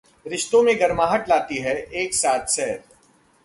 रिश्तों 0.25 0.61
में 0.63 0.79
गर्माहट 0.79 1.29
लाती 1.29 1.57
है 1.57 1.75
एक 1.95 2.13
साथ 2.13 2.47
सैर 2.47 2.83